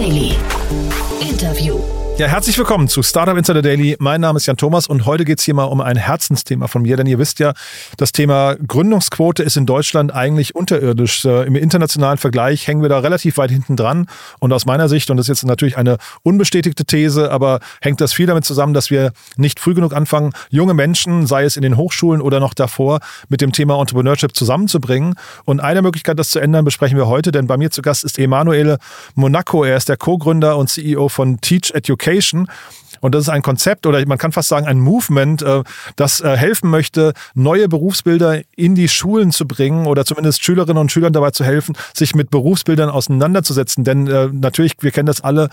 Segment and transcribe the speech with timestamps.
[0.00, 0.29] Daily.
[2.20, 3.96] Ja, herzlich willkommen zu Startup Insider Daily.
[3.98, 6.82] Mein Name ist Jan Thomas und heute geht es hier mal um ein Herzensthema von
[6.82, 7.54] mir, denn ihr wisst ja,
[7.96, 11.24] das Thema Gründungsquote ist in Deutschland eigentlich unterirdisch.
[11.24, 14.06] Äh, Im internationalen Vergleich hängen wir da relativ weit hinten dran
[14.38, 18.12] und aus meiner Sicht, und das ist jetzt natürlich eine unbestätigte These, aber hängt das
[18.12, 21.78] viel damit zusammen, dass wir nicht früh genug anfangen, junge Menschen, sei es in den
[21.78, 25.14] Hochschulen oder noch davor, mit dem Thema Entrepreneurship zusammenzubringen.
[25.46, 28.18] Und eine Möglichkeit, das zu ändern, besprechen wir heute, denn bei mir zu Gast ist
[28.18, 28.76] Emanuele
[29.14, 29.64] Monaco.
[29.64, 32.48] Er ist der Co-Gründer und CEO von Teach Education Education.
[33.00, 35.62] Und das ist ein Konzept oder man kann fast sagen ein Movement, äh,
[35.96, 40.92] das äh, helfen möchte, neue Berufsbilder in die Schulen zu bringen oder zumindest Schülerinnen und
[40.92, 43.84] Schülern dabei zu helfen, sich mit Berufsbildern auseinanderzusetzen.
[43.84, 45.48] Denn äh, natürlich, wir kennen das alle,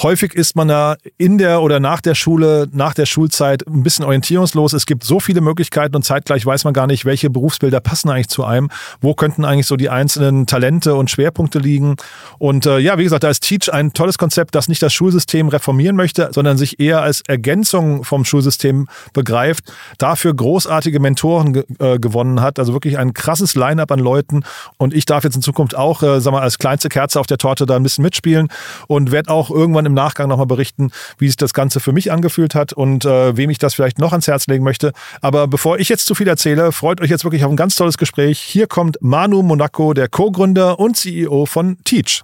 [0.00, 4.04] Häufig ist man da in der oder nach der Schule, nach der Schulzeit ein bisschen
[4.04, 4.72] orientierungslos.
[4.72, 8.28] Es gibt so viele Möglichkeiten und zeitgleich weiß man gar nicht, welche Berufsbilder passen eigentlich
[8.28, 8.70] zu einem.
[9.00, 11.96] Wo könnten eigentlich so die einzelnen Talente und Schwerpunkte liegen?
[12.38, 15.48] Und äh, ja, wie gesagt, da ist Teach ein tolles Konzept, das nicht das Schulsystem
[15.48, 22.40] reformieren möchte, sondern sich eher als Ergänzung vom Schulsystem begreift, dafür großartige Mentoren äh, gewonnen
[22.40, 22.60] hat.
[22.60, 24.44] Also wirklich ein krasses Line-up an Leuten.
[24.76, 27.38] Und ich darf jetzt in Zukunft auch, äh, sag mal, als kleinste Kerze auf der
[27.38, 28.46] Torte da ein bisschen mitspielen
[28.86, 32.54] und werde auch irgendwann im Nachgang nochmal berichten, wie sich das Ganze für mich angefühlt
[32.54, 34.92] hat und äh, wem ich das vielleicht noch ans Herz legen möchte.
[35.20, 37.98] Aber bevor ich jetzt zu viel erzähle, freut euch jetzt wirklich auf ein ganz tolles
[37.98, 38.38] Gespräch.
[38.38, 42.22] Hier kommt Manu Monaco, der Co-Gründer und CEO von Teach.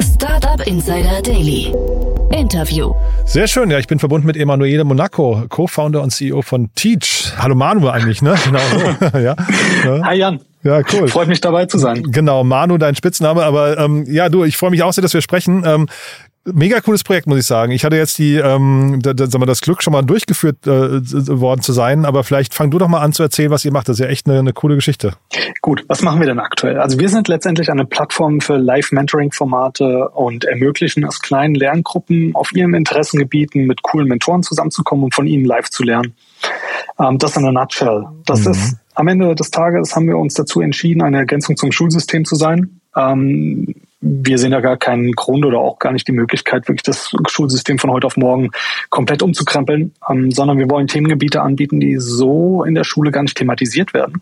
[0.00, 1.72] Startup Insider Daily.
[2.32, 2.94] Interview.
[3.26, 7.32] Sehr schön, ja, ich bin verbunden mit Emanuele Monaco, Co-Founder und CEO von Teach.
[7.36, 8.34] Hallo Manu eigentlich, ne?
[8.44, 9.18] Genau so.
[9.18, 9.36] ja.
[10.04, 10.40] Hi Jan.
[10.62, 11.08] Ja, cool.
[11.08, 12.04] Freut mich dabei zu sein.
[12.04, 13.42] Genau, Manu, dein Spitzname.
[13.42, 15.64] Aber ähm, ja, du, ich freue mich auch sehr, dass wir sprechen.
[15.66, 15.88] Ähm,
[16.44, 17.70] Mega cooles Projekt, muss ich sagen.
[17.70, 20.70] Ich hatte jetzt die, ähm, da, da, sagen wir, das Glück, schon mal durchgeführt äh,
[20.70, 23.88] worden zu sein, aber vielleicht fang du doch mal an zu erzählen, was ihr macht.
[23.88, 25.12] Das ist ja echt eine, eine coole Geschichte.
[25.60, 26.80] Gut, was machen wir denn aktuell?
[26.80, 32.74] Also wir sind letztendlich eine Plattform für Live-Mentoring-Formate und ermöglichen es kleinen Lerngruppen auf ihren
[32.74, 36.16] Interessengebieten mit coolen Mentoren zusammenzukommen und von ihnen live zu lernen.
[36.98, 38.06] Ähm, das in a nutshell.
[38.26, 38.50] Das mhm.
[38.50, 42.34] ist am Ende des Tages haben wir uns dazu entschieden, eine Ergänzung zum Schulsystem zu
[42.34, 42.80] sein.
[42.96, 47.12] Ähm, wir sehen ja gar keinen Grund oder auch gar nicht die Möglichkeit, wirklich das
[47.28, 48.50] Schulsystem von heute auf morgen
[48.90, 53.36] komplett umzukrempeln, ähm, sondern wir wollen Themengebiete anbieten, die so in der Schule gar nicht
[53.36, 54.20] thematisiert werden.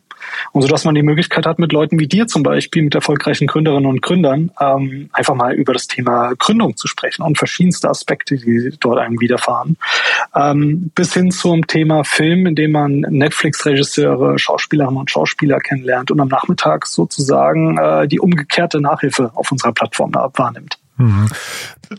[0.52, 3.46] Und so dass man die Möglichkeit hat, mit Leuten wie dir zum Beispiel, mit erfolgreichen
[3.46, 8.36] Gründerinnen und Gründern, ähm, einfach mal über das Thema Gründung zu sprechen und verschiedenste Aspekte,
[8.36, 9.78] die dort einem widerfahren.
[10.34, 16.20] Ähm, bis hin zum Thema Film, in dem man Netflix-Regisseure, Schauspielerinnen und Schauspieler kennenlernt und
[16.20, 20.79] am Nachmittag sozusagen äh, die umgekehrte Nachhilfe auf unserer Plattform wahrnimmt.
[21.00, 21.28] Mhm.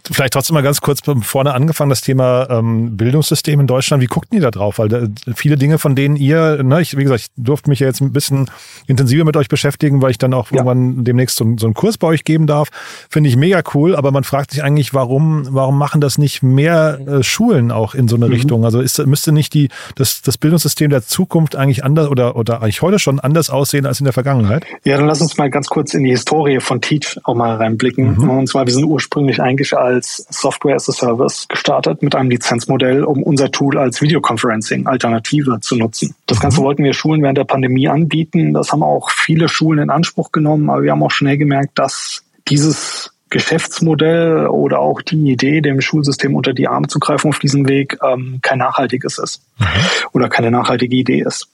[0.09, 4.01] Vielleicht trotzdem mal ganz kurz vorne angefangen, das Thema ähm, Bildungssystem in Deutschland.
[4.01, 4.79] Wie guckt ihr da drauf?
[4.79, 5.01] Weil da,
[5.35, 8.13] viele Dinge, von denen ihr, ne, ich, wie gesagt, ich durfte mich ja jetzt ein
[8.13, 8.49] bisschen
[8.87, 10.57] intensiver mit euch beschäftigen, weil ich dann auch ja.
[10.57, 12.69] irgendwann demnächst so, so, einen Kurs bei euch geben darf.
[13.09, 16.99] Finde ich mega cool, aber man fragt sich eigentlich, warum, warum machen das nicht mehr
[17.05, 18.33] äh, Schulen auch in so eine mhm.
[18.33, 18.63] Richtung?
[18.63, 22.81] Also ist, müsste nicht die, das, das Bildungssystem der Zukunft eigentlich anders oder, oder eigentlich
[22.81, 24.65] heute schon anders aussehen als in der Vergangenheit?
[24.85, 28.15] Ja, dann lass uns mal ganz kurz in die Historie von Teach auch mal reinblicken.
[28.15, 28.29] Mhm.
[28.29, 33.03] Und zwar, wir sind ursprünglich eigentlich als Software as a Service gestartet mit einem Lizenzmodell,
[33.03, 36.15] um unser Tool als Videoconferencing-Alternative zu nutzen.
[36.27, 36.65] Das Ganze mhm.
[36.65, 38.53] wollten wir Schulen während der Pandemie anbieten.
[38.53, 42.23] Das haben auch viele Schulen in Anspruch genommen, aber wir haben auch schnell gemerkt, dass
[42.47, 47.67] dieses Geschäftsmodell oder auch die Idee, dem Schulsystem unter die Arme zu greifen auf diesem
[47.67, 49.65] Weg, ähm, kein nachhaltiges ist mhm.
[50.11, 51.47] oder keine nachhaltige Idee ist.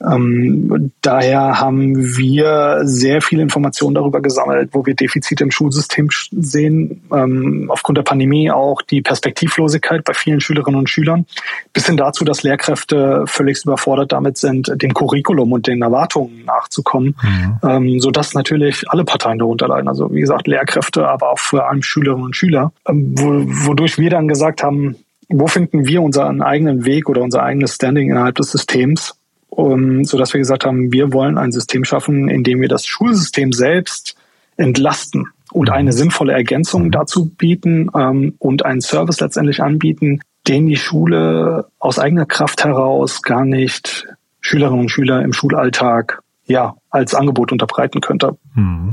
[0.00, 7.02] Ähm, daher haben wir sehr viele Informationen darüber gesammelt, wo wir Defizite im Schulsystem sehen,
[7.12, 11.26] ähm, aufgrund der Pandemie auch die Perspektivlosigkeit bei vielen Schülerinnen und Schülern,
[11.74, 17.16] bis hin dazu, dass Lehrkräfte völlig überfordert damit sind, dem Curriculum und den Erwartungen nachzukommen,
[17.22, 17.58] mhm.
[17.68, 19.88] ähm, sodass natürlich alle Parteien darunter leiden.
[19.88, 24.28] Also wie gesagt, Lehrkräfte, aber auch vor allem Schülerinnen und Schüler, ähm, wodurch wir dann
[24.28, 24.96] gesagt haben,
[25.28, 29.16] wo finden wir unseren eigenen Weg oder unser eigenes Standing innerhalb des Systems,
[29.50, 32.86] um, so dass wir gesagt haben, wir wollen ein System schaffen, in dem wir das
[32.86, 34.16] Schulsystem selbst
[34.56, 40.76] entlasten und eine sinnvolle Ergänzung dazu bieten ähm, und einen Service letztendlich anbieten, den die
[40.76, 44.06] Schule aus eigener Kraft heraus gar nicht
[44.40, 48.36] Schülerinnen und Schüler im Schulalltag ja als Angebot unterbreiten könnte.
[48.54, 48.92] Hm.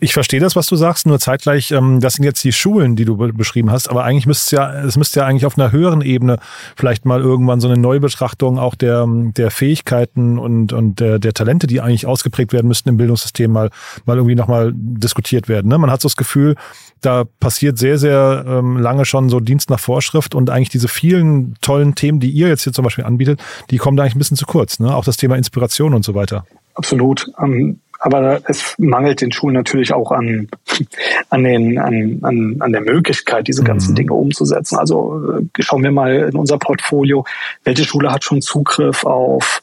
[0.00, 3.04] Ich verstehe das, was du sagst, nur zeitgleich, ähm, das sind jetzt die Schulen, die
[3.04, 6.02] du beschrieben hast, aber eigentlich müsste es ja, es müsste ja eigentlich auf einer höheren
[6.02, 6.38] Ebene
[6.76, 11.66] vielleicht mal irgendwann so eine Neubetrachtung auch der, der Fähigkeiten und, und der, der Talente,
[11.66, 13.70] die eigentlich ausgeprägt werden müssten im Bildungssystem mal,
[14.04, 15.68] mal irgendwie nochmal diskutiert werden.
[15.68, 15.78] Ne?
[15.78, 16.54] Man hat so das Gefühl,
[17.00, 21.54] da passiert sehr, sehr ähm, lange schon so Dienst nach Vorschrift und eigentlich diese vielen
[21.60, 23.40] tollen Themen, die ihr jetzt hier zum Beispiel anbietet,
[23.70, 24.80] die kommen da eigentlich ein bisschen zu kurz.
[24.80, 24.94] Ne?
[24.94, 26.44] Auch das Thema Inspiration und so weiter.
[26.78, 27.26] Absolut.
[27.42, 30.48] Ähm, Aber es mangelt den Schulen natürlich auch an,
[31.30, 33.96] an, den, an, an, an der Möglichkeit, diese ganzen mhm.
[33.96, 34.78] Dinge umzusetzen.
[34.78, 37.24] Also äh, schauen wir mal in unser Portfolio,
[37.64, 39.60] welche Schule hat schon Zugriff auf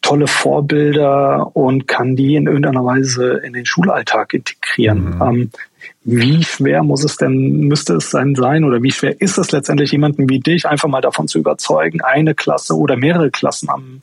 [0.00, 5.16] tolle Vorbilder und kann die in irgendeiner Weise in den Schulalltag integrieren.
[5.16, 5.22] Mhm.
[5.22, 5.50] Ähm,
[6.04, 9.90] wie schwer muss es denn, müsste es sein sein oder wie schwer ist es letztendlich
[9.92, 14.00] jemanden wie dich einfach mal davon zu überzeugen, eine Klasse oder mehrere Klassen am,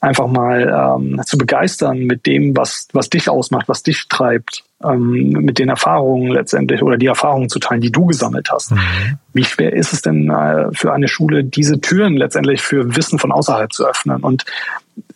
[0.00, 5.30] einfach mal ähm, zu begeistern mit dem, was, was dich ausmacht, was dich treibt, ähm,
[5.30, 8.70] mit den Erfahrungen letztendlich oder die Erfahrungen zu teilen, die du gesammelt hast.
[8.70, 9.18] Mhm.
[9.32, 13.32] Wie schwer ist es denn äh, für eine Schule, diese Türen letztendlich für Wissen von
[13.32, 14.22] außerhalb zu öffnen?
[14.22, 14.44] Und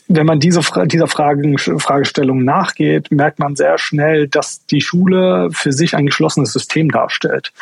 [0.08, 5.73] wenn man diese, dieser Fragen, Fragestellung nachgeht, merkt man sehr schnell, dass die Schule für
[5.73, 7.53] sich ein geschlossenes System darstellt.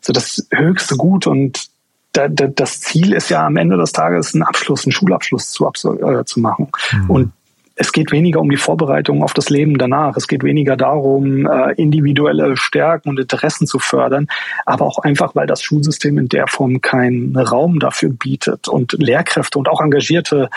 [0.00, 1.68] So das höchste Gut und
[2.12, 5.66] da, da, das Ziel ist ja am Ende des Tages einen Abschluss, einen Schulabschluss zu,
[5.66, 6.68] äh, zu machen.
[6.92, 7.10] Mhm.
[7.10, 7.32] Und
[7.74, 10.16] es geht weniger um die Vorbereitung auf das Leben danach.
[10.16, 14.28] Es geht weniger darum, äh, individuelle Stärken und Interessen zu fördern,
[14.66, 19.58] aber auch einfach, weil das Schulsystem in der Form keinen Raum dafür bietet und Lehrkräfte
[19.58, 20.50] und auch engagierte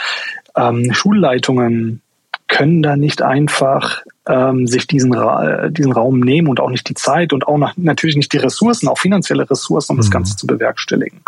[0.55, 2.01] ähm, Schulleitungen
[2.47, 6.93] können da nicht einfach ähm, sich diesen, Ra diesen Raum nehmen und auch nicht die
[6.93, 10.01] Zeit und auch noch, natürlich nicht die Ressourcen, auch finanzielle Ressourcen, um mhm.
[10.01, 11.21] das Ganze zu bewerkstelligen.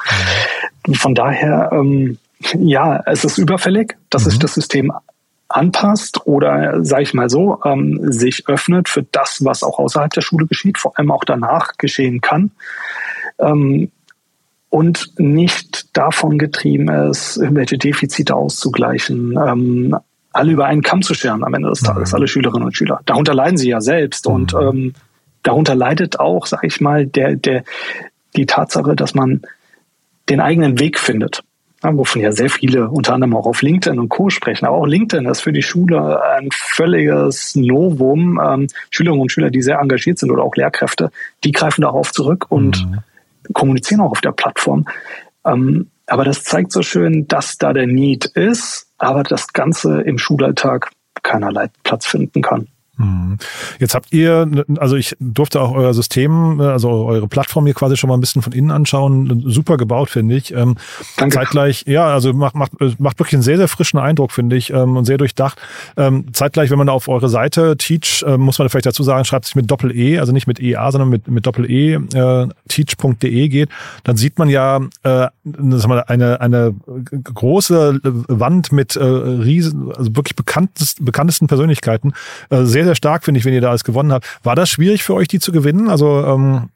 [0.88, 0.94] Mhm.
[0.94, 2.18] Von daher, ähm,
[2.54, 4.30] ja, es ist überfällig, dass mhm.
[4.30, 4.92] sich das System
[5.50, 10.22] anpasst oder, sage ich mal so, ähm, sich öffnet für das, was auch außerhalb der
[10.22, 12.52] Schule geschieht, vor allem auch danach geschehen kann.
[13.40, 13.92] Ähm,
[14.70, 19.96] und nicht davon getrieben ist, irgendwelche Defizite auszugleichen, ähm,
[20.34, 22.16] alle über einen Kamm zu scheren am Ende des Tages, mhm.
[22.18, 23.00] alle Schülerinnen und Schüler.
[23.06, 24.34] Darunter leiden sie ja selbst mhm.
[24.34, 24.94] und ähm,
[25.44, 27.64] darunter leidet auch, sag ich mal, der, der,
[28.36, 29.42] die Tatsache, dass man
[30.30, 31.44] den eigenen Weg findet.
[31.84, 34.32] Ja, wovon ja sehr viele unter anderem auch auf LinkedIn und Co.
[34.32, 34.66] sprechen.
[34.66, 38.42] Aber auch LinkedIn ist für die Schule ein völliges Novum.
[38.44, 41.12] Ähm, Schülerinnen und Schüler, die sehr engagiert sind oder auch Lehrkräfte,
[41.44, 42.98] die greifen darauf zurück und mhm
[43.54, 44.86] kommunizieren auch auf der Plattform.
[45.46, 50.18] Ähm, aber das zeigt so schön, dass da der Need ist, aber das Ganze im
[50.18, 50.92] Schulalltag
[51.22, 52.68] keinerlei Platz finden kann.
[52.98, 53.38] Mhm.
[53.80, 58.10] Jetzt habt ihr, also ich durfte auch euer System, also eure Plattform hier quasi schon
[58.10, 59.44] mal ein bisschen von innen anschauen.
[59.46, 60.54] Super gebaut, finde ich.
[60.54, 60.76] Ähm,
[61.18, 61.36] Danke.
[61.36, 64.98] Zeitgleich, ja, also macht, macht, macht wirklich einen sehr, sehr frischen Eindruck, finde ich, ähm,
[64.98, 65.60] und sehr durchdacht.
[65.96, 69.46] Ähm, zeitgleich, wenn man da auf eure Seite Teach, muss man vielleicht dazu sagen, schreibt
[69.46, 73.70] sich mit Doppel-E, also nicht mit EA, sondern mit, mit Doppel-E, äh, teach.de geht,
[74.04, 75.28] dann sieht man ja äh,
[76.08, 76.76] eine, eine
[77.24, 82.14] große Wand mit äh, riesen, also wirklich bekanntesten, bekanntesten Persönlichkeiten,
[82.50, 84.26] äh, sehr sehr stark, finde ich, wenn ihr da alles gewonnen habt.
[84.44, 85.90] War das schwierig für euch, die zu gewinnen?
[85.90, 86.70] Also, ähm,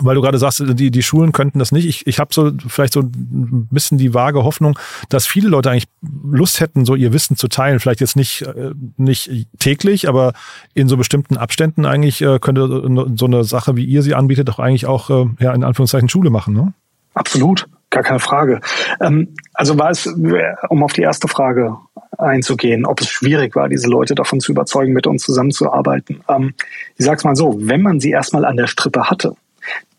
[0.00, 1.86] weil du gerade sagst, die, die Schulen könnten das nicht.
[1.86, 4.78] Ich, ich habe so vielleicht so ein bisschen die vage Hoffnung,
[5.08, 5.88] dass viele Leute eigentlich
[6.30, 7.80] Lust hätten, so ihr Wissen zu teilen.
[7.80, 10.34] Vielleicht jetzt nicht, äh, nicht täglich, aber
[10.74, 12.68] in so bestimmten Abständen eigentlich äh, könnte
[13.16, 16.30] so eine Sache, wie ihr sie anbietet, doch eigentlich auch äh, ja, in Anführungszeichen Schule
[16.30, 16.54] machen.
[16.54, 16.72] Ne?
[17.14, 18.60] Absolut, gar keine Frage.
[19.00, 21.76] Ähm, also war es, um auf die erste Frage
[22.18, 26.20] einzugehen, ob es schwierig war, diese Leute davon zu überzeugen, mit uns zusammenzuarbeiten.
[26.28, 26.54] Ähm,
[26.96, 29.34] ich sag's mal so, wenn man sie erstmal an der Strippe hatte,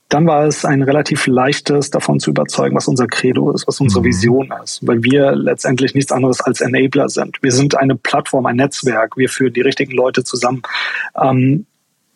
[0.10, 4.02] dann war es ein relativ leichtes, davon zu überzeugen, was unser Credo ist, was unsere
[4.02, 4.08] mhm.
[4.08, 7.38] Vision ist, weil wir letztendlich nichts anderes als Enabler sind.
[7.42, 10.64] Wir sind eine Plattform, ein Netzwerk, wir führen die richtigen Leute zusammen.
[11.16, 11.68] Ähm,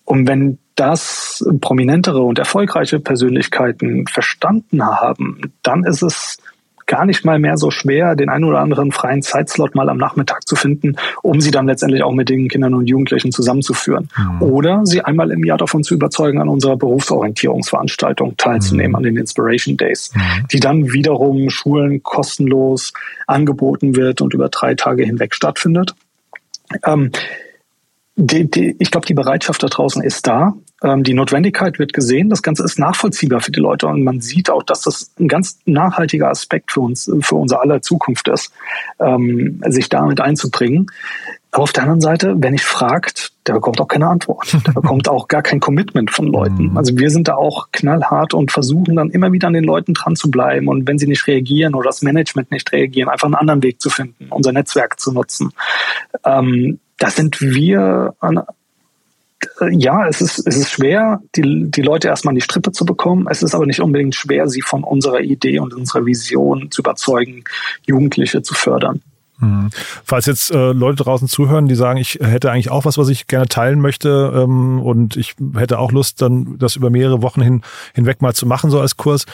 [0.05, 6.39] und wenn das prominentere und erfolgreiche Persönlichkeiten verstanden haben, dann ist es
[6.85, 10.47] gar nicht mal mehr so schwer, den einen oder anderen freien Zeitslot mal am Nachmittag
[10.47, 14.09] zu finden, um sie dann letztendlich auch mit den Kindern und Jugendlichen zusammenzuführen.
[14.17, 14.41] Mhm.
[14.41, 18.95] Oder sie einmal im Jahr davon zu überzeugen, an unserer Berufsorientierungsveranstaltung teilzunehmen, mhm.
[18.95, 20.47] an den Inspiration Days, mhm.
[20.51, 22.93] die dann wiederum Schulen kostenlos
[23.27, 25.95] angeboten wird und über drei Tage hinweg stattfindet.
[26.85, 27.11] Ähm,
[28.15, 30.53] die, die, ich glaube, die Bereitschaft da draußen ist da.
[30.83, 32.29] Ähm, die Notwendigkeit wird gesehen.
[32.29, 35.59] Das Ganze ist nachvollziehbar für die Leute und man sieht auch, dass das ein ganz
[35.65, 38.51] nachhaltiger Aspekt für uns, für unser aller Zukunft ist,
[38.99, 40.87] ähm, sich damit einzubringen.
[41.51, 44.57] Aber auf der anderen Seite, wenn ich fragt, der bekommt auch keine Antwort.
[44.65, 46.71] Der bekommt auch gar kein Commitment von Leuten.
[46.71, 46.77] Mhm.
[46.77, 50.15] Also wir sind da auch knallhart und versuchen dann immer wieder an den Leuten dran
[50.15, 53.61] zu bleiben und wenn sie nicht reagieren oder das Management nicht reagieren, einfach einen anderen
[53.63, 55.51] Weg zu finden, unser Netzwerk zu nutzen.
[56.25, 58.41] Ähm, da sind wir an,
[59.71, 63.27] ja, es ist, es ist schwer, die, die Leute erstmal an die Strippe zu bekommen.
[63.29, 67.43] Es ist aber nicht unbedingt schwer, sie von unserer Idee und unserer Vision zu überzeugen,
[67.85, 69.01] Jugendliche zu fördern.
[69.39, 69.69] Mhm.
[70.03, 73.27] Falls jetzt äh, Leute draußen zuhören, die sagen, ich hätte eigentlich auch was, was ich
[73.27, 77.61] gerne teilen möchte ähm, und ich hätte auch Lust, dann das über mehrere Wochen hin,
[77.93, 79.25] hinweg mal zu machen, so als Kurs.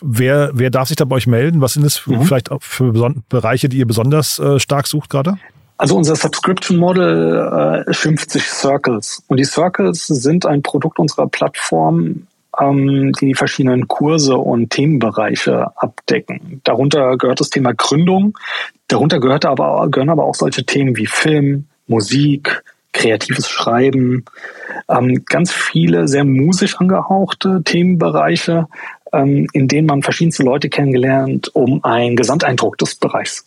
[0.00, 1.60] Wer, wer darf sich da bei euch melden?
[1.60, 2.22] Was sind es mhm.
[2.22, 2.92] vielleicht auch für
[3.28, 5.38] Bereiche, die ihr besonders äh, stark sucht gerade?
[5.78, 9.22] Also unser Subscription Model äh, schimpft sich Circles.
[9.28, 12.26] Und die Circles sind ein Produkt unserer Plattform,
[12.60, 16.60] ähm, die verschiedenen Kurse und Themenbereiche abdecken.
[16.64, 18.36] Darunter gehört das Thema Gründung.
[18.88, 24.24] Darunter gehört aber, gehören aber auch solche Themen wie Film, Musik, kreatives Schreiben,
[24.88, 28.66] ähm, ganz viele sehr musisch angehauchte Themenbereiche,
[29.12, 33.46] ähm, in denen man verschiedenste Leute kennengelernt, um einen Gesamteindruck des Bereichs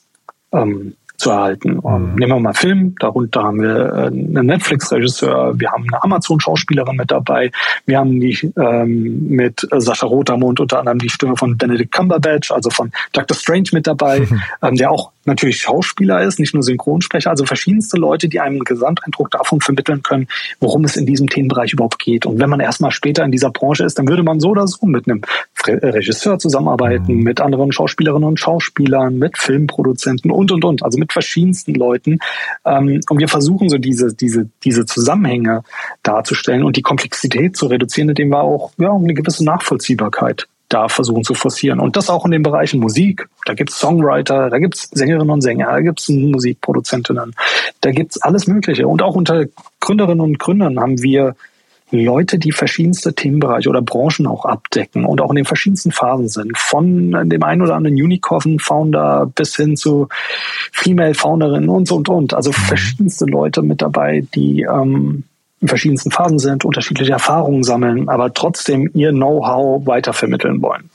[0.53, 1.79] ähm, zu erhalten.
[1.83, 2.15] Mhm.
[2.15, 7.11] Nehmen wir mal Film, darunter haben wir äh, einen Netflix-Regisseur, wir haben eine Amazon-Schauspielerin mit
[7.11, 7.51] dabei,
[7.85, 12.69] wir haben die ähm, mit Sascha Rotermund unter anderem die Stimme von Benedict Cumberbatch, also
[12.69, 13.37] von Dr.
[13.37, 14.41] Strange mit dabei, mhm.
[14.63, 19.31] ähm, der auch natürlich Schauspieler ist, nicht nur Synchronsprecher, also verschiedenste Leute, die einem Gesamteindruck
[19.31, 20.27] davon vermitteln können,
[20.59, 22.25] worum es in diesem Themenbereich überhaupt geht.
[22.25, 24.85] Und wenn man erstmal später in dieser Branche ist, dann würde man so oder so
[24.85, 25.21] mit einem
[25.67, 27.23] Regisseur zusammenarbeiten, mhm.
[27.23, 32.19] mit anderen Schauspielerinnen und Schauspielern, mit Filmproduzenten und, und, und, also mit verschiedensten Leuten.
[32.65, 35.63] Ähm, und wir versuchen so diese, diese, diese Zusammenhänge
[36.03, 41.23] darzustellen und die Komplexität zu reduzieren, indem wir auch ja, eine gewisse Nachvollziehbarkeit da versuchen
[41.23, 41.79] zu forcieren.
[41.79, 43.27] Und das auch in den Bereichen Musik.
[43.45, 47.35] Da gibt's Songwriter, da gibt's Sängerinnen und Sänger, da gibt's Musikproduzentinnen,
[47.81, 48.87] da gibt's alles Mögliche.
[48.87, 49.45] Und auch unter
[49.79, 51.35] Gründerinnen und Gründern haben wir
[51.91, 56.57] Leute, die verschiedenste Themenbereiche oder Branchen auch abdecken und auch in den verschiedensten Phasen sind.
[56.57, 60.07] Von dem einen oder anderen Unicorn-Founder bis hin zu
[60.71, 62.33] Female-Founderinnen und so und und.
[62.33, 62.55] Also mhm.
[62.55, 65.25] verschiedenste Leute mit dabei, die ähm,
[65.61, 70.89] in verschiedensten Phasen sind, unterschiedliche Erfahrungen sammeln, aber trotzdem ihr Know-how weitervermitteln wollen.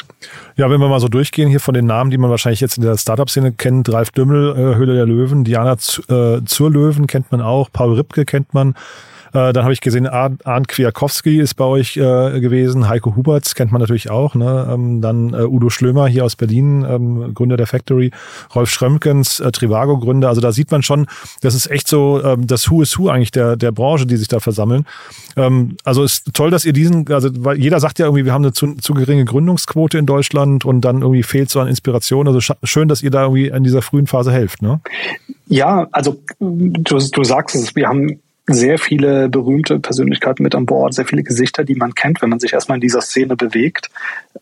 [0.57, 2.83] Ja, wenn wir mal so durchgehen hier von den Namen, die man wahrscheinlich jetzt in
[2.83, 7.31] der Startup-Szene kennt, Ralf Dümmel, äh, Höhle der Löwen, Diana Z äh, zur Löwen kennt
[7.31, 8.75] man auch, Paul Ripke kennt man,
[9.37, 13.71] äh, dann habe ich gesehen, Arndt Kwiatkowski ist bei euch äh, gewesen, Heiko Huberts kennt
[13.71, 14.67] man natürlich auch, ne?
[14.73, 18.13] Ähm, dann äh, Udo Schlömer hier aus Berlin, ähm, Gründer der Factory,
[18.55, 20.31] Rolf Schrömkens, äh, Trivago-Gründer.
[20.31, 21.07] Also da sieht man schon,
[21.43, 24.29] das ist echt so ähm, das Who is Who eigentlich der, der Branche, die sich
[24.29, 24.87] da versammeln.
[25.37, 28.45] Ähm, also ist toll, dass ihr diesen, also weil jeder sagt ja irgendwie, wir haben
[28.45, 32.27] eine zu, zu geringe Gründungsquote in Deutschland und dann irgendwie fehlt so an Inspiration.
[32.27, 34.81] Also schön, dass ihr da irgendwie in dieser frühen Phase helft, ne?
[35.49, 40.95] Ja, also du, du sagst es, wir haben sehr viele berühmte Persönlichkeiten mit an Bord,
[40.95, 43.91] sehr viele Gesichter, die man kennt, wenn man sich erstmal in dieser Szene bewegt.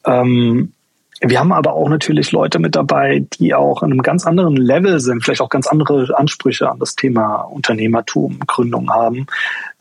[0.04, 0.72] Ähm,
[1.20, 4.98] wir haben aber auch natürlich Leute mit dabei, die auch in einem ganz anderen Level
[4.98, 9.26] sind, vielleicht auch ganz andere Ansprüche an das Thema Unternehmertum, Gründung haben.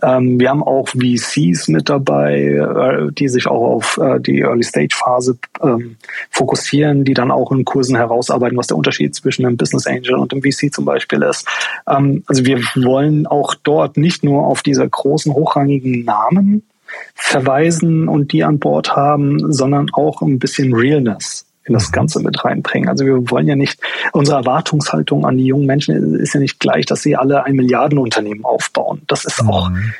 [0.02, 5.38] Ähm, wir haben auch VCs mit dabei, äh, die sich auch auf äh, die Early-Stage-Phase
[5.62, 5.96] ähm,
[6.30, 10.34] fokussieren, die dann auch in Kursen herausarbeiten, was der Unterschied zwischen einem Business Angel und
[10.34, 11.48] einem VC zum Beispiel ist.
[11.88, 16.64] Ähm, also wir wollen auch dort nicht nur auf diese großen, hochrangigen Namen
[17.16, 21.94] verweisen und die an Bord haben, sondern auch ein bisschen Realness in das mhm.
[21.94, 22.90] Ganze mit reinbringen.
[22.90, 23.80] Also wir wollen ja nicht,
[24.12, 28.44] unsere Erwartungshaltung an die jungen Menschen ist ja nicht gleich, dass sie alle ein Milliardenunternehmen
[28.44, 29.02] aufbauen.
[29.08, 29.94] Das ist auch, mhm.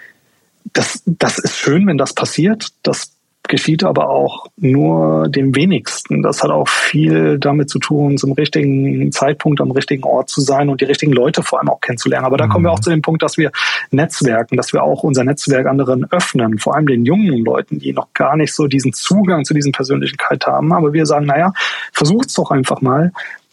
[0.74, 2.70] das, das ist schön, wenn das passiert.
[2.84, 3.13] Das
[3.48, 6.24] geschieht aber auch nur dem wenigsten.
[6.24, 10.70] Das hat auch viel damit zu tun, zum richtigen Zeitpunkt am richtigen Ort zu sein
[10.70, 12.26] und die richtigen Leute vor allem auch kennenzulernen.
[12.26, 12.50] Aber da mhm.
[12.50, 12.76] kommen wir mhm.
[12.76, 13.52] auch zu dem Punkt, dass wir
[13.92, 18.08] Netzwerken, dass wir auch unser Netzwerk anderen öffnen, vor allem den jungen Leuten, die noch
[18.14, 20.72] gar nicht so diesen Zugang zu diesen Persönlichkeit haben.
[20.72, 21.52] Aber wir sagen, naja,
[21.92, 23.12] versucht's doch einfach mal.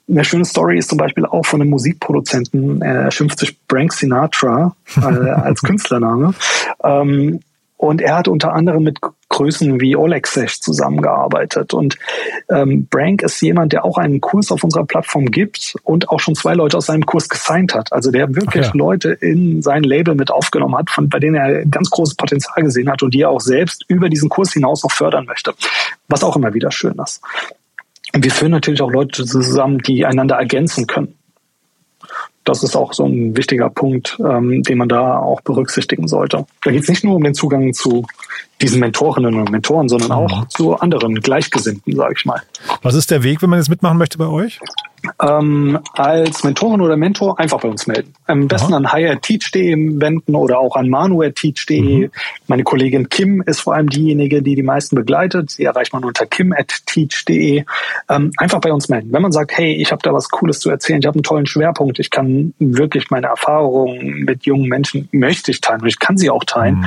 [0.09, 4.75] Eine schöne Story ist zum Beispiel auch von einem Musikproduzenten, er schimpft sich Frank Sinatra
[4.97, 6.35] äh, als Künstlername.
[6.83, 7.41] Ähm,
[7.77, 8.99] und er hat unter anderem mit
[9.41, 11.73] Größen wie Olexech zusammengearbeitet.
[11.73, 11.97] Und
[12.51, 16.35] ähm, Brank ist jemand, der auch einen Kurs auf unserer Plattform gibt und auch schon
[16.35, 17.91] zwei Leute aus seinem Kurs gesigned hat.
[17.91, 18.73] Also der wirklich ja.
[18.75, 22.91] Leute in sein Label mit aufgenommen hat, von bei denen er ganz großes Potenzial gesehen
[22.91, 25.55] hat und die er auch selbst über diesen Kurs hinaus noch fördern möchte.
[26.09, 27.23] Was auch immer wieder schön ist.
[28.13, 31.15] Und wir führen natürlich auch Leute zusammen, die einander ergänzen können
[32.45, 36.47] das ist auch so ein wichtiger Punkt, ähm, den man da auch berücksichtigen sollte.
[36.63, 38.07] Da geht es nicht nur um den Zugang zu
[38.61, 40.49] diesen Mentorinnen und Mentoren, sondern auch mhm.
[40.49, 42.43] zu anderen Gleichgesinnten, sage ich mal.
[42.83, 44.61] Was ist der Weg, wenn man jetzt mitmachen möchte bei euch?
[45.23, 48.13] Ähm, als Mentorin oder Mentor einfach bei uns melden.
[48.27, 48.79] Am besten Aha.
[48.79, 52.07] an higherteach.de wenden oder auch an manuelteach.de.
[52.07, 52.11] Mhm.
[52.47, 55.51] Meine Kollegin Kim ist vor allem diejenige, die die meisten begleitet.
[55.51, 57.65] Sie erreicht man unter kim.teach.de.
[58.09, 59.13] Ähm, einfach bei uns melden.
[59.13, 61.47] Wenn man sagt, hey, ich habe da was Cooles zu erzählen, ich habe einen tollen
[61.47, 66.17] Schwerpunkt, ich kann wirklich meine Erfahrungen mit jungen Menschen, möchte ich teilen und ich kann
[66.17, 66.77] sie auch teilen.
[66.77, 66.87] Mhm.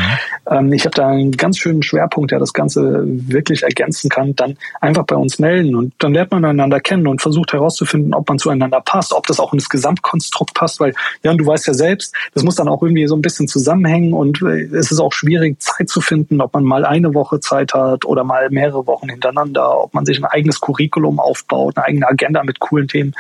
[0.50, 4.58] Ähm, ich habe da einen ganz schönen Schwerpunkt, der das Ganze wirklich ergänzen kann, dann
[4.82, 8.40] einfach bei uns melden und dann lernt man einander kennen und versucht herauszufinden, ob man
[8.40, 12.16] zueinander passt, ob das auch in das Gesamtkonstrukt passt, weil ja, du weißt ja selbst,
[12.34, 15.62] das muss dann auch irgendwie so ein bisschen zusammenhängen und äh, es ist auch schwierig,
[15.62, 19.84] Zeit zu finden, ob man mal eine Woche Zeit hat oder mal mehrere Wochen hintereinander,
[19.84, 23.14] ob man sich ein eigenes Curriculum aufbaut, eine eigene Agenda mit coolen Themen.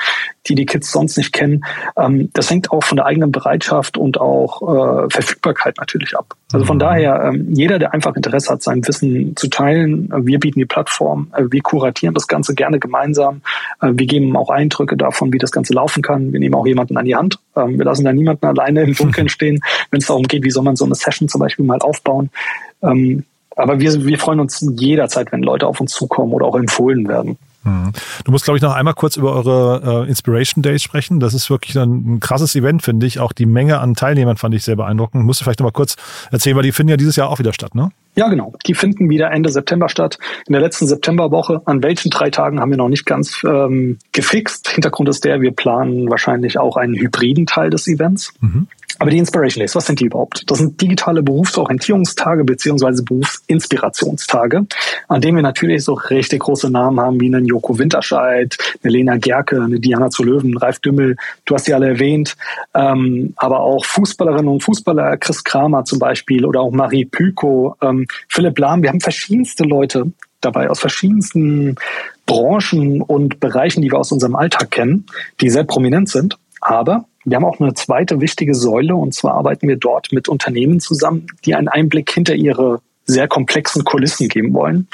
[0.47, 1.63] die die Kids sonst nicht kennen.
[1.97, 6.35] Ähm, das hängt auch von der eigenen Bereitschaft und auch äh, Verfügbarkeit natürlich ab.
[6.53, 6.81] Also von mhm.
[6.81, 10.65] daher, ähm, jeder, der einfach Interesse hat, sein Wissen zu teilen, äh, wir bieten die
[10.65, 13.41] Plattform, äh, wir kuratieren das Ganze gerne gemeinsam,
[13.81, 16.31] äh, wir geben auch Eindrücke davon, wie das Ganze laufen kann.
[16.31, 17.39] Wir nehmen auch jemanden an die Hand.
[17.55, 20.63] Ähm, wir lassen da niemanden alleine im Dunkeln stehen, wenn es darum geht, wie soll
[20.63, 22.29] man so eine Session zum Beispiel mal aufbauen.
[22.83, 23.23] Ähm,
[23.55, 27.37] aber wir, wir freuen uns jederzeit, wenn Leute auf uns zukommen oder auch empfohlen werden.
[27.63, 27.91] Mhm.
[28.25, 31.19] Du musst, glaube ich, noch einmal kurz über eure äh, Inspiration Days sprechen.
[31.19, 33.19] Das ist wirklich ein, ein krasses Event, finde ich.
[33.19, 35.25] Auch die Menge an Teilnehmern fand ich sehr beeindruckend.
[35.25, 35.95] Musst du vielleicht noch mal kurz
[36.31, 37.91] erzählen, weil die finden ja dieses Jahr auch wieder statt, ne?
[38.15, 38.53] Ja, genau.
[38.67, 40.19] Die finden wieder Ende September statt.
[40.45, 41.61] In der letzten Septemberwoche.
[41.65, 44.69] An welchen drei Tagen haben wir noch nicht ganz ähm, gefixt.
[44.69, 48.33] Hintergrund ist der, wir planen wahrscheinlich auch einen hybriden Teil des Events.
[48.39, 48.67] Mhm.
[49.03, 50.49] Aber die Inspiration Days, was sind die überhaupt?
[50.49, 54.65] Das sind digitale Berufsorientierungstage beziehungsweise Berufsinspirationstage,
[55.09, 59.17] an denen wir natürlich so richtig große Namen haben wie einen Joko Winterscheid, eine Lena
[59.17, 62.37] Gerke, eine Diana zu Löwen, Ralf Dümmel, du hast die alle erwähnt,
[62.75, 68.07] ähm, aber auch Fußballerinnen und Fußballer, Chris Kramer zum Beispiel oder auch Marie Pyko, ähm,
[68.29, 68.83] Philipp Lahm.
[68.83, 71.75] Wir haben verschiedenste Leute dabei aus verschiedensten
[72.25, 75.07] Branchen und Bereichen, die wir aus unserem Alltag kennen,
[75.41, 76.37] die sehr prominent sind.
[76.61, 80.79] Aber wir haben auch eine zweite wichtige Säule und zwar arbeiten wir dort mit Unternehmen
[80.79, 84.87] zusammen, die einen Einblick hinter ihre sehr komplexen Kulissen geben wollen.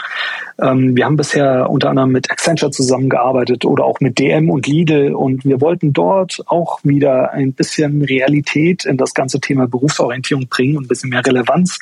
[0.60, 5.14] Ähm, wir haben bisher unter anderem mit Accenture zusammengearbeitet oder auch mit DM und Lidl
[5.14, 10.78] und wir wollten dort auch wieder ein bisschen Realität in das ganze Thema Berufsorientierung bringen
[10.78, 11.80] und ein bisschen mehr Relevanz,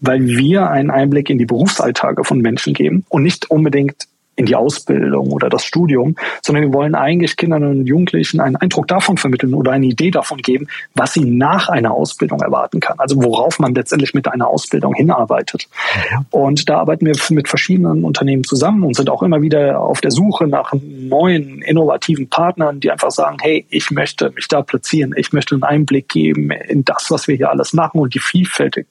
[0.00, 4.56] weil wir einen Einblick in die Berufsalltage von Menschen geben und nicht unbedingt in die
[4.56, 9.54] Ausbildung oder das Studium, sondern wir wollen eigentlich Kindern und Jugendlichen einen Eindruck davon vermitteln
[9.54, 12.98] oder eine Idee davon geben, was sie nach einer Ausbildung erwarten kann.
[12.98, 15.68] Also worauf man letztendlich mit einer Ausbildung hinarbeitet.
[16.30, 20.10] Und da arbeiten wir mit verschiedenen Unternehmen zusammen und sind auch immer wieder auf der
[20.10, 25.32] Suche nach neuen, innovativen Partnern, die einfach sagen, hey, ich möchte mich da platzieren, ich
[25.32, 28.84] möchte einen Einblick geben in das, was wir hier alles machen und die Vielfalt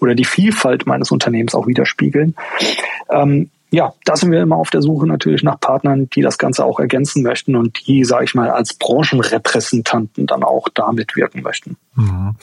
[0.00, 2.34] oder die Vielfalt meines Unternehmens auch widerspiegeln.
[3.10, 6.62] Ähm, ja, da sind wir immer auf der Suche natürlich nach Partnern, die das Ganze
[6.62, 11.78] auch ergänzen möchten und die, sage ich mal, als Branchenrepräsentanten dann auch da mitwirken möchten.
[11.94, 12.36] Mhm.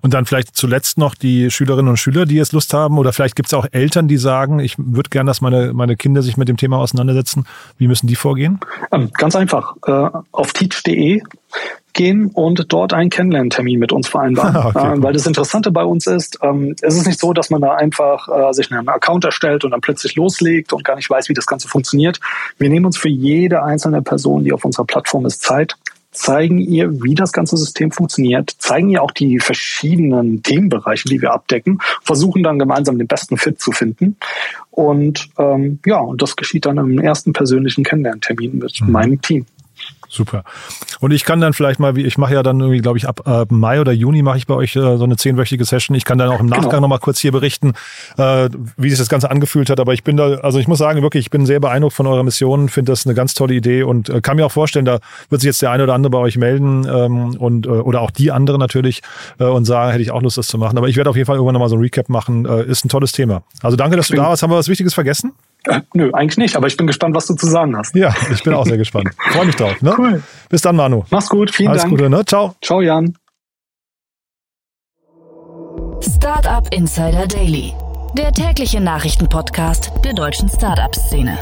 [0.00, 3.34] Und dann vielleicht zuletzt noch die Schülerinnen und Schüler, die jetzt Lust haben, oder vielleicht
[3.34, 6.48] gibt es auch Eltern, die sagen, ich würde gerne, dass meine, meine Kinder sich mit
[6.48, 7.46] dem Thema auseinandersetzen.
[7.78, 8.60] Wie müssen die vorgehen?
[8.92, 9.74] Ähm, ganz einfach.
[9.86, 11.20] Äh, auf teach.de
[11.96, 14.56] gehen und dort einen Kennenlerntermin mit uns vereinbaren.
[14.66, 14.94] okay.
[14.94, 17.74] ähm, weil das Interessante bei uns ist, ähm, es ist nicht so, dass man da
[17.74, 21.34] einfach äh, sich einen Account erstellt und dann plötzlich loslegt und gar nicht weiß, wie
[21.34, 22.20] das Ganze funktioniert.
[22.58, 25.76] Wir nehmen uns für jede einzelne Person, die auf unserer Plattform ist, Zeit
[26.16, 31.32] zeigen ihr, wie das ganze System funktioniert, zeigen ihr auch die verschiedenen Themenbereiche, die wir
[31.32, 34.16] abdecken, versuchen dann gemeinsam den besten Fit zu finden.
[34.70, 38.92] Und ähm, ja, und das geschieht dann im ersten persönlichen Kennenlerntermin mit mhm.
[38.92, 39.46] meinem Team.
[40.08, 40.44] Super.
[41.00, 43.22] Und ich kann dann vielleicht mal, wie ich mache ja dann irgendwie, glaube ich, ab
[43.26, 45.96] äh, Mai oder Juni mache ich bei euch äh, so eine zehnwöchige Session.
[45.96, 46.82] Ich kann dann auch im Nachgang genau.
[46.82, 47.74] nochmal kurz hier berichten,
[48.16, 49.80] äh, wie sich das Ganze angefühlt hat.
[49.80, 52.22] Aber ich bin da, also ich muss sagen, wirklich, ich bin sehr beeindruckt von eurer
[52.22, 55.40] Mission, finde das eine ganz tolle Idee und äh, kann mir auch vorstellen, da wird
[55.40, 58.30] sich jetzt der eine oder andere bei euch melden ähm, und äh, oder auch die
[58.30, 59.02] andere natürlich
[59.38, 60.78] äh, und sagen, hätte ich auch Lust, das zu machen.
[60.78, 62.46] Aber ich werde auf jeden Fall irgendwann nochmal so ein Recap machen.
[62.46, 63.42] Äh, ist ein tolles Thema.
[63.62, 64.42] Also danke, dass du da warst.
[64.42, 65.32] Haben wir was Wichtiges vergessen?
[65.66, 67.94] Äh, nö, eigentlich nicht, aber ich bin gespannt, was du zu sagen hast.
[67.94, 69.10] Ja, ich bin auch sehr gespannt.
[69.32, 69.80] Freue mich drauf.
[69.82, 69.94] Ne?
[69.96, 70.22] Cool.
[70.48, 71.04] Bis dann, Manu.
[71.10, 71.92] Mach's gut, vielen Alles Dank.
[71.92, 72.24] Alles Gute, ne?
[72.24, 72.54] Ciao.
[72.62, 73.16] Ciao, Jan.
[76.00, 77.72] Startup Insider Daily,
[78.16, 81.38] der tägliche Nachrichtenpodcast der deutschen Startup-Szene.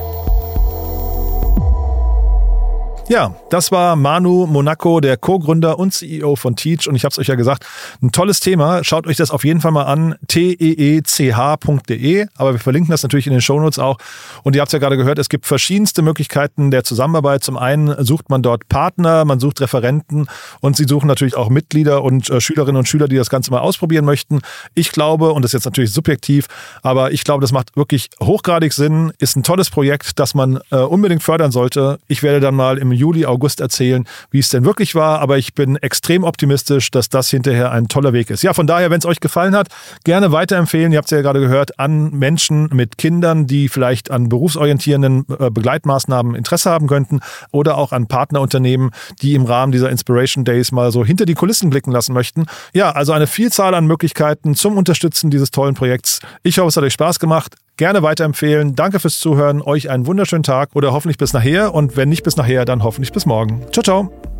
[3.07, 6.89] Ja, das war Manu Monaco, der Co-Gründer und CEO von Teach.
[6.89, 7.67] Und ich habe es euch ja gesagt,
[8.03, 8.83] ein tolles Thema.
[8.83, 12.27] Schaut euch das auf jeden Fall mal an, teech.de.
[12.37, 13.99] Aber wir verlinken das natürlich in den Shownotes auch.
[14.43, 17.45] Und ihr habt es ja gerade gehört, es gibt verschiedenste Möglichkeiten der Zusammenarbeit.
[17.45, 20.27] Zum einen sucht man dort Partner, man sucht Referenten
[20.61, 23.61] und sie suchen natürlich auch Mitglieder und äh, Schülerinnen und Schüler, die das Ganze mal
[23.61, 24.41] ausprobieren möchten.
[24.75, 26.47] Ich glaube, und das ist jetzt natürlich subjektiv,
[26.83, 30.77] aber ich glaube, das macht wirklich hochgradig Sinn, ist ein tolles Projekt, das man äh,
[30.77, 31.99] unbedingt fördern sollte.
[32.09, 35.21] Ich werde dann mal im Juli, August erzählen, wie es denn wirklich war.
[35.21, 38.43] Aber ich bin extrem optimistisch, dass das hinterher ein toller Weg ist.
[38.43, 39.69] Ja, von daher, wenn es euch gefallen hat,
[40.05, 40.93] gerne weiterempfehlen.
[40.93, 45.51] Ihr habt es ja gerade gehört, an Menschen mit Kindern, die vielleicht an berufsorientierenden äh,
[45.51, 48.91] Begleitmaßnahmen Interesse haben könnten oder auch an Partnerunternehmen,
[49.23, 52.47] die im Rahmen dieser Inspiration Days mal so hinter die Kulissen blicken lassen möchten.
[52.73, 56.21] Ja, also eine Vielzahl an Möglichkeiten zum Unterstützen dieses tollen Projekts.
[56.43, 57.57] Ich hoffe, es hat euch Spaß gemacht.
[57.77, 58.77] Gerne weiterempfehlen.
[58.77, 59.61] Danke fürs Zuhören.
[59.61, 61.75] Euch einen wunderschönen Tag oder hoffentlich bis nachher.
[61.75, 63.63] Und wenn nicht bis nachher, dann hoffentlich bis morgen.
[63.73, 64.34] Ciao, ciao.